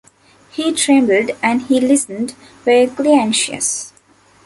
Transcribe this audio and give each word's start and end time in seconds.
She 0.53 0.73
trembled, 0.73 1.29
and 1.43 1.61
he 1.61 1.79
listened, 1.79 2.33
vaguely 2.65 3.13
anxious. 3.13 3.93